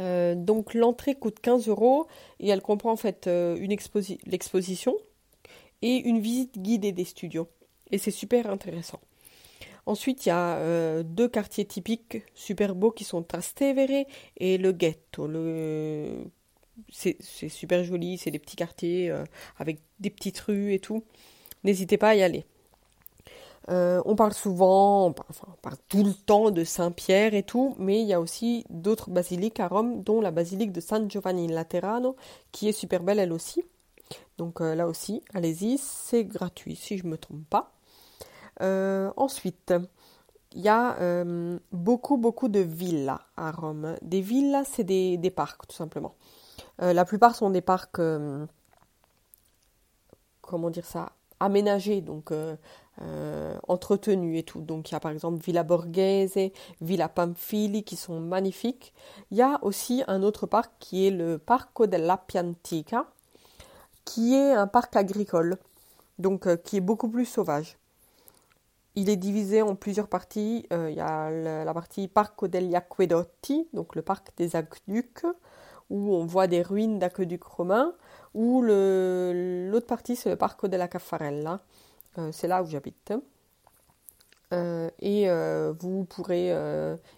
Euh, 0.00 0.34
donc 0.34 0.74
l'entrée 0.74 1.14
coûte 1.14 1.38
15 1.40 1.68
euros 1.68 2.06
et 2.40 2.48
elle 2.48 2.62
comprend 2.62 2.92
en 2.92 2.96
fait 2.96 3.26
euh, 3.26 3.56
une 3.56 3.76
l'exposition 4.26 4.96
et 5.82 5.96
une 5.96 6.20
visite 6.20 6.58
guidée 6.58 6.92
des 6.92 7.04
studios. 7.04 7.48
Et 7.90 7.98
c'est 7.98 8.10
super 8.10 8.48
intéressant. 8.48 9.00
Ensuite, 9.84 10.24
il 10.24 10.28
y 10.28 10.32
a 10.32 10.56
euh, 10.58 11.02
deux 11.02 11.28
quartiers 11.28 11.64
typiques 11.64 12.22
super 12.34 12.74
beaux 12.74 12.92
qui 12.92 13.04
sont 13.04 13.22
Trastevere 13.22 14.06
et 14.36 14.58
le 14.58 14.72
Ghetto. 14.72 15.26
Le... 15.26 16.24
C'est 16.88 17.20
super 17.20 17.84
joli, 17.84 18.16
c'est 18.16 18.30
des 18.30 18.38
petits 18.38 18.56
quartiers 18.56 19.12
avec 19.58 19.78
des 20.00 20.08
petites 20.08 20.38
rues 20.40 20.72
et 20.72 20.78
tout. 20.78 21.04
N'hésitez 21.64 21.98
pas 21.98 22.10
à 22.10 22.14
y 22.14 22.22
aller. 22.22 22.46
Euh, 23.68 24.02
on 24.04 24.16
parle 24.16 24.32
souvent, 24.32 25.06
on 25.06 25.12
parle, 25.12 25.76
tout 25.88 26.02
le 26.02 26.14
temps 26.14 26.50
de 26.50 26.64
Saint-Pierre 26.64 27.34
et 27.34 27.44
tout, 27.44 27.76
mais 27.78 28.00
il 28.00 28.06
y 28.06 28.12
a 28.12 28.20
aussi 28.20 28.64
d'autres 28.70 29.10
basiliques 29.10 29.60
à 29.60 29.68
Rome, 29.68 30.02
dont 30.02 30.20
la 30.20 30.30
basilique 30.30 30.72
de 30.72 30.80
San 30.80 31.10
Giovanni 31.10 31.46
Laterano, 31.46 32.16
qui 32.50 32.68
est 32.68 32.72
super 32.72 33.02
belle 33.02 33.18
elle 33.20 33.32
aussi. 33.32 33.64
Donc 34.38 34.60
euh, 34.60 34.74
là 34.74 34.88
aussi, 34.88 35.22
allez-y, 35.32 35.78
c'est 35.78 36.24
gratuit 36.24 36.76
si 36.76 36.98
je 36.98 37.04
ne 37.04 37.10
me 37.10 37.18
trompe 37.18 37.48
pas. 37.48 37.72
Euh, 38.62 39.12
ensuite, 39.16 39.72
il 40.54 40.60
y 40.60 40.68
a 40.68 40.96
beaucoup, 41.72 42.18
beaucoup 42.18 42.48
de 42.48 42.60
villas 42.60 43.20
à 43.36 43.52
Rome. 43.52 43.96
Des 44.02 44.20
villas, 44.20 44.68
c'est 44.70 44.84
des, 44.84 45.16
des, 45.16 45.30
parcs, 45.30 45.66
tout 45.66 45.76
simplement. 45.76 46.14
la 46.78 47.06
plupart 47.06 47.34
sont 47.34 47.48
des 47.48 47.62
parcs, 47.62 48.00
comment 50.42 50.68
dire 50.68 50.84
ça, 50.84 51.12
aménagés, 51.42 52.00
donc 52.00 52.32
euh, 53.00 53.58
entretenu 53.68 54.36
et 54.36 54.42
tout. 54.42 54.60
Donc 54.60 54.90
il 54.90 54.92
y 54.92 54.94
a 54.94 55.00
par 55.00 55.12
exemple 55.12 55.42
Villa 55.42 55.62
Borghese, 55.62 56.50
Villa 56.82 57.08
Pamphili 57.08 57.84
qui 57.84 57.96
sont 57.96 58.20
magnifiques. 58.20 58.92
Il 59.30 59.38
y 59.38 59.42
a 59.42 59.58
aussi 59.62 60.04
un 60.08 60.22
autre 60.22 60.46
parc 60.46 60.72
qui 60.78 61.06
est 61.06 61.10
le 61.10 61.38
Parco 61.38 61.86
della 61.86 62.18
Piantica, 62.18 63.06
qui 64.04 64.34
est 64.34 64.52
un 64.52 64.66
parc 64.66 64.94
agricole, 64.94 65.56
donc 66.18 66.46
euh, 66.46 66.56
qui 66.56 66.76
est 66.76 66.80
beaucoup 66.80 67.08
plus 67.08 67.24
sauvage. 67.24 67.78
Il 68.94 69.08
est 69.08 69.16
divisé 69.16 69.62
en 69.62 69.74
plusieurs 69.74 70.08
parties. 70.08 70.66
Euh, 70.70 70.90
il 70.90 70.96
y 70.96 71.00
a 71.00 71.30
la, 71.30 71.72
partie 71.72 72.08
Parco 72.08 72.46
degli 72.46 72.76
Acquedotti, 72.76 73.68
donc 73.72 73.96
le 73.96 74.02
parc 74.02 74.28
des 74.36 74.54
aqueducs, 74.54 75.24
où 75.88 76.14
on 76.14 76.26
voit 76.26 76.46
des 76.46 76.60
ruines 76.60 76.98
d'aqueducs 76.98 77.44
romains, 77.44 77.94
ou 78.34 78.62
l'autre 78.62 79.86
partie 79.86 80.16
c'est 80.16 80.30
le 80.30 80.36
Parco 80.36 80.68
della 80.68 80.88
Caffarella, 80.88 81.60
euh, 82.18 82.30
c'est 82.32 82.48
là 82.48 82.62
où 82.62 82.66
j'habite. 82.66 83.12
Euh, 84.52 84.90
et 85.00 85.30
euh, 85.30 85.72
vous 85.78 86.04
pourrez 86.04 86.48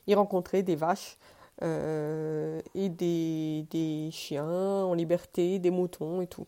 y 0.06 0.14
rencontrer 0.14 0.62
des 0.62 0.76
vaches 0.76 1.18
et 1.62 2.88
des, 2.88 3.66
des, 3.70 4.10
chiens 4.10 4.44
en 4.84 4.94
liberté, 4.94 5.58
des 5.58 5.70
moutons 5.70 6.20
et 6.20 6.26
tout. 6.26 6.46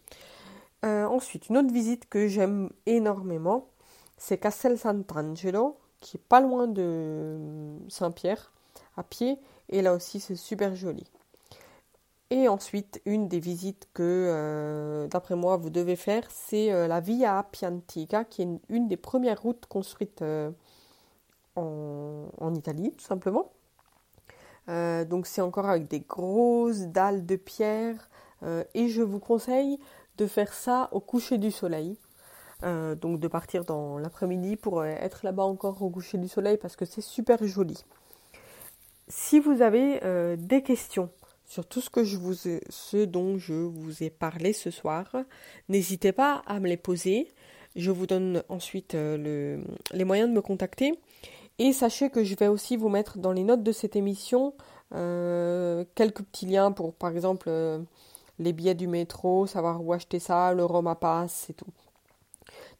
ensuite, 0.82 1.48
une 1.48 1.58
autre 1.58 1.72
visite 1.72 2.08
que 2.08 2.28
j'aime 2.28 2.70
énormément, 2.86 3.68
c'est 4.18 4.38
Castel 4.38 4.78
Sant'Angelo, 4.78 5.78
qui 6.00 6.16
est 6.16 6.28
pas 6.28 6.40
loin 6.40 6.66
de 6.66 7.38
Saint-Pierre, 7.88 8.52
à 8.96 9.02
pied, 9.02 9.38
et 9.68 9.82
là 9.82 9.94
aussi 9.94 10.20
c'est 10.20 10.36
super 10.36 10.74
joli. 10.74 11.04
Et 12.30 12.48
ensuite, 12.48 13.00
une 13.06 13.28
des 13.28 13.38
visites 13.38 13.88
que, 13.94 14.02
euh, 14.02 15.06
d'après 15.06 15.36
moi, 15.36 15.56
vous 15.56 15.70
devez 15.70 15.94
faire, 15.94 16.24
c'est 16.28 16.72
euh, 16.72 16.88
la 16.88 16.98
Via 17.00 17.46
Piantica, 17.52 18.24
qui 18.24 18.42
est 18.42 18.48
une, 18.68 18.88
des 18.88 18.96
premières 18.96 19.40
routes 19.40 19.66
construites 19.66 20.22
euh, 20.22 20.50
en, 21.54 22.54
Italie, 22.54 22.92
tout 22.96 23.04
simplement. 23.04 23.52
donc 24.66 25.26
c'est 25.26 25.40
encore 25.40 25.68
avec 25.68 25.88
des 25.88 26.00
grosses 26.00 26.86
dalles 26.88 27.24
de 27.24 27.36
pierre. 27.36 28.10
et 28.74 28.88
je 28.88 29.02
vous 29.02 29.20
conseille 29.20 29.78
de 30.18 30.26
faire 30.26 30.52
ça 30.52 30.88
au 30.92 31.00
coucher 31.00 31.38
du 31.38 31.50
soleil. 31.50 31.96
donc 32.62 33.20
de 33.20 33.28
partir 33.28 33.64
dans 33.64 33.98
l'après-midi 33.98 34.56
pour 34.56 34.84
être 34.84 35.20
là-bas 35.24 35.44
encore 35.44 35.80
au 35.82 35.90
coucher 35.90 36.18
du 36.18 36.28
soleil 36.28 36.58
parce 36.58 36.76
que 36.76 36.84
c'est 36.84 37.00
super 37.00 37.44
joli. 37.46 37.84
Si 39.08 39.40
vous 39.40 39.62
avez 39.62 40.36
des 40.36 40.62
questions, 40.62 41.10
sur 41.46 41.64
tout 41.64 41.80
ce, 41.80 41.88
que 41.88 42.04
je 42.04 42.16
vous 42.16 42.34
ce 42.34 43.04
dont 43.04 43.38
je 43.38 43.54
vous 43.54 44.02
ai 44.02 44.10
parlé 44.10 44.52
ce 44.52 44.70
soir. 44.70 45.14
N'hésitez 45.68 46.12
pas 46.12 46.42
à 46.46 46.60
me 46.60 46.68
les 46.68 46.76
poser. 46.76 47.32
Je 47.76 47.90
vous 47.90 48.06
donne 48.06 48.42
ensuite 48.48 48.94
euh, 48.94 49.16
le, 49.16 49.64
les 49.92 50.04
moyens 50.04 50.28
de 50.28 50.34
me 50.34 50.42
contacter. 50.42 50.98
Et 51.58 51.72
sachez 51.72 52.10
que 52.10 52.24
je 52.24 52.34
vais 52.34 52.48
aussi 52.48 52.76
vous 52.76 52.88
mettre 52.88 53.18
dans 53.18 53.32
les 53.32 53.44
notes 53.44 53.62
de 53.62 53.72
cette 53.72 53.96
émission 53.96 54.54
euh, 54.94 55.84
quelques 55.94 56.22
petits 56.22 56.46
liens 56.46 56.72
pour, 56.72 56.92
par 56.94 57.10
exemple, 57.10 57.46
euh, 57.48 57.78
les 58.38 58.52
billets 58.52 58.74
du 58.74 58.88
métro, 58.88 59.46
savoir 59.46 59.82
où 59.82 59.92
acheter 59.92 60.18
ça, 60.18 60.52
le 60.52 60.64
Roma 60.64 60.94
Pass 60.96 61.48
et 61.50 61.54
tout. 61.54 61.66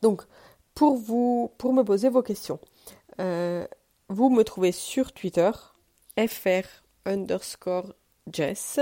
Donc, 0.03 0.23
pour 0.75 0.97
vous, 0.97 1.53
pour 1.57 1.73
me 1.73 1.85
poser 1.85 2.09
vos 2.09 2.23
questions, 2.23 2.59
vous 4.09 4.31
me 4.31 4.43
trouvez 4.43 4.73
sur 4.73 5.13
Twitter, 5.13 5.51
fr 6.29 6.67
underscore 7.07 7.95
Jess 8.33 8.81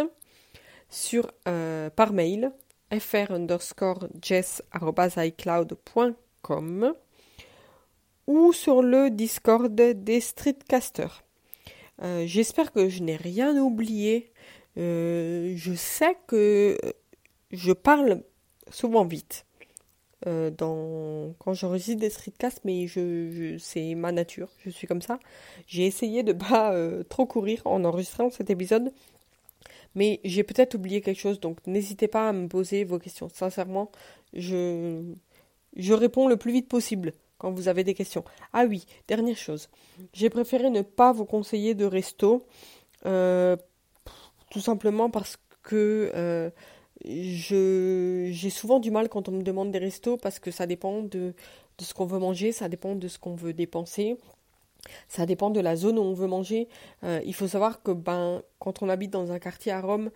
sur, 0.88 1.30
euh, 1.48 1.90
par 1.90 2.12
mail 2.12 2.52
fr 2.98 3.32
underscore 3.32 4.08
jess.icloud.com 4.22 6.94
ou 8.26 8.52
sur 8.52 8.82
le 8.82 9.10
Discord 9.10 9.74
des 9.74 10.20
Streetcasters. 10.20 11.24
Euh, 12.02 12.24
j'espère 12.26 12.72
que 12.72 12.88
je 12.88 13.02
n'ai 13.02 13.16
rien 13.16 13.54
oublié. 13.56 14.32
Euh, 14.76 15.54
je 15.56 15.74
sais 15.74 16.16
que 16.26 16.76
je 17.50 17.72
parle 17.72 18.22
souvent 18.70 19.04
vite 19.04 19.46
dans, 20.56 21.34
quand 21.38 21.52
j'enregistre 21.52 22.00
des 22.00 22.08
streetcasts, 22.08 22.62
mais 22.64 22.86
je, 22.86 23.58
c'est 23.58 23.94
ma 23.94 24.10
nature, 24.10 24.48
je 24.64 24.70
suis 24.70 24.86
comme 24.86 25.02
ça. 25.02 25.18
J'ai 25.66 25.84
essayé 25.84 26.22
de 26.22 26.32
pas 26.32 26.74
trop 27.10 27.26
courir 27.26 27.60
en 27.66 27.84
enregistrant 27.84 28.30
cet 28.30 28.48
épisode 28.48 28.90
mais 29.94 30.20
j'ai 30.24 30.42
peut-être 30.42 30.74
oublié 30.74 31.00
quelque 31.00 31.20
chose, 31.20 31.40
donc 31.40 31.58
n'hésitez 31.66 32.08
pas 32.08 32.28
à 32.28 32.32
me 32.32 32.48
poser 32.48 32.84
vos 32.84 32.98
questions. 32.98 33.28
Sincèrement, 33.32 33.90
je, 34.32 35.02
je 35.76 35.92
réponds 35.92 36.28
le 36.28 36.36
plus 36.36 36.52
vite 36.52 36.68
possible 36.68 37.12
quand 37.38 37.50
vous 37.52 37.68
avez 37.68 37.84
des 37.84 37.94
questions. 37.94 38.24
Ah 38.52 38.64
oui, 38.64 38.86
dernière 39.08 39.36
chose. 39.36 39.68
J'ai 40.12 40.30
préféré 40.30 40.70
ne 40.70 40.82
pas 40.82 41.12
vous 41.12 41.24
conseiller 41.24 41.74
de 41.74 41.84
resto, 41.84 42.46
euh, 43.06 43.56
tout 44.50 44.60
simplement 44.60 45.10
parce 45.10 45.36
que 45.62 46.10
euh, 46.14 46.50
j'ai 47.04 48.50
souvent 48.50 48.78
du 48.80 48.90
mal 48.90 49.08
quand 49.08 49.28
on 49.28 49.32
me 49.32 49.42
demande 49.42 49.70
des 49.70 49.78
restos 49.78 50.16
parce 50.16 50.38
que 50.38 50.50
ça 50.50 50.66
dépend 50.66 51.02
de, 51.02 51.34
de 51.78 51.84
ce 51.84 51.92
qu'on 51.94 52.06
veut 52.06 52.18
manger, 52.18 52.52
ça 52.52 52.68
dépend 52.68 52.94
de 52.94 53.08
ce 53.08 53.18
qu'on 53.18 53.34
veut 53.34 53.52
dépenser. 53.52 54.16
Ça 55.08 55.26
dépend 55.26 55.50
de 55.50 55.60
la 55.60 55.76
zone 55.76 55.98
où 55.98 56.02
on 56.02 56.14
veut 56.14 56.26
manger. 56.26 56.68
Euh, 57.02 57.20
il 57.24 57.34
faut 57.34 57.48
savoir 57.48 57.82
que 57.82 57.92
ben, 57.92 58.42
quand 58.58 58.82
on 58.82 58.88
habite 58.88 59.10
dans 59.10 59.32
un 59.32 59.38
quartier 59.38 59.72
à 59.72 59.80
Rome, 59.80 60.10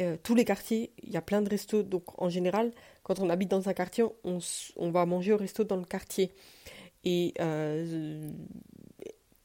euh, 0.00 0.16
tous 0.22 0.34
les 0.34 0.44
quartiers, 0.44 0.92
il 1.02 1.10
y 1.10 1.16
a 1.16 1.22
plein 1.22 1.42
de 1.42 1.48
restos. 1.48 1.82
Donc 1.82 2.20
en 2.20 2.28
général, 2.28 2.72
quand 3.02 3.20
on 3.20 3.30
habite 3.30 3.50
dans 3.50 3.68
un 3.68 3.74
quartier, 3.74 4.04
on, 4.24 4.90
va 4.90 5.06
manger 5.06 5.32
au 5.32 5.36
resto 5.36 5.64
dans 5.64 5.76
le 5.76 5.84
quartier. 5.84 6.32
Et 7.04 7.34
euh, 7.40 8.30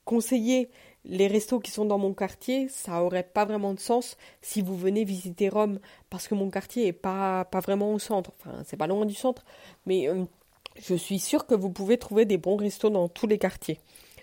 conseiller 0.03 0.69
les 1.05 1.27
restos 1.27 1.59
qui 1.59 1.71
sont 1.71 1.85
dans 1.85 1.97
mon 1.97 2.13
quartier, 2.13 2.67
ça 2.69 3.03
aurait 3.03 3.23
pas 3.23 3.45
vraiment 3.45 3.73
de 3.73 3.79
sens 3.79 4.17
si 4.41 4.61
vous 4.61 4.75
venez 4.75 5.03
visiter 5.03 5.49
Rome, 5.49 5.79
parce 6.09 6.27
que 6.27 6.35
mon 6.35 6.49
quartier 6.49 6.87
est 6.87 6.93
pas, 6.93 7.45
pas 7.45 7.59
vraiment 7.59 7.93
au 7.93 7.99
centre. 7.99 8.31
Enfin, 8.39 8.63
c'est 8.65 8.77
pas 8.77 8.87
loin 8.87 9.05
du 9.05 9.15
centre, 9.15 9.43
mais 9.85 10.07
je 10.77 10.95
suis 10.95 11.19
sûre 11.19 11.45
que 11.45 11.55
vous 11.55 11.69
pouvez 11.69 11.97
trouver 11.97 12.25
des 12.25 12.37
bons 12.37 12.55
restos 12.55 12.89
dans 12.89 13.07
tous 13.07 13.27
les 13.27 13.37
quartiers. 13.37 13.79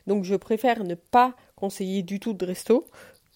Donc 0.08 0.24
je 0.24 0.34
préfère 0.34 0.82
ne 0.82 0.94
pas 0.96 1.34
conseiller 1.54 2.02
du 2.02 2.18
tout 2.18 2.32
de 2.32 2.44
resto 2.44 2.86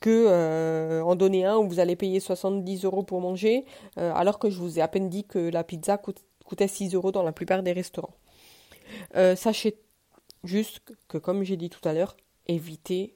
que 0.01 0.27
euh, 0.29 1.01
en 1.05 1.15
donner 1.15 1.45
un 1.45 1.57
où 1.59 1.69
vous 1.69 1.79
allez 1.79 1.95
payer 1.95 2.19
70 2.19 2.85
euros 2.85 3.05
pour 3.05 3.21
manger, 3.21 3.65
euh, 3.99 4.13
alors 4.15 4.41
que 4.41 4.51
je 4.51 4.59
vous 4.59 4.81
ai 4.81 4.83
à 4.83 4.89
peine 4.89 5.09
dit 5.09 5.23
que 5.23 5.39
la 5.39 5.63
pizza 5.63 5.97
coûtait 5.99 6.67
6 6.67 6.95
euros 6.95 7.13
dans 7.13 7.23
la 7.23 7.31
plupart 7.33 7.63
des 7.63 7.73
restaurants. 7.73 8.17
sachez 9.37 9.79
juste 10.43 10.83
que, 11.07 11.19
comme 11.19 11.45
j'ai 11.45 11.57
dit 11.57 11.71
tout 11.71 11.87
à 11.89 11.93
l'heure, 11.93 12.17
évitez 12.49 13.15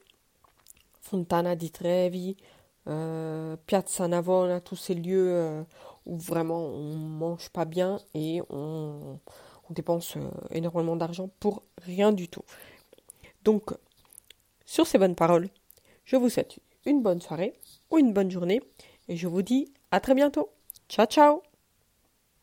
Fontana 1.01 1.57
di 1.57 1.71
Trevi, 1.71 2.37
euh, 2.89 3.57
Piazza 3.67 4.07
Navona, 4.09 4.61
tous 4.61 4.77
ces 4.77 4.95
lieux 4.95 5.29
euh, 5.31 5.63
où 6.05 6.19
vraiment 6.19 6.67
on 6.67 6.95
mange 6.95 7.49
pas 7.51 7.65
bien 7.65 7.99
et 8.15 8.41
on, 8.51 9.19
dépense 9.71 10.17
euh, 10.17 10.31
énormément 10.53 10.95
d'argent 10.95 11.29
pour 11.41 11.65
rien 11.83 12.13
du 12.13 12.29
tout. 12.29 12.45
Donc, 13.47 13.71
sur 14.65 14.89
ces 14.89 14.99
bonnes 14.99 15.15
paroles, 15.15 15.49
je 16.05 16.17
vous 16.17 16.29
souhaite 16.29 16.59
une 16.85 17.01
bonne 17.01 17.21
soirée 17.21 17.55
ou 17.91 17.99
une 17.99 18.13
bonne 18.13 18.31
journée 18.31 18.61
et 19.09 19.17
je 19.17 19.29
vous 19.29 19.43
dis 19.43 19.73
à 19.93 20.01
très 20.01 20.17
bientôt. 20.17 20.51
Ciao 20.89 21.07
ciao 21.07 21.43